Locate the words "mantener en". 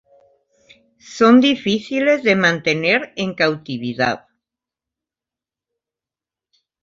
2.35-3.35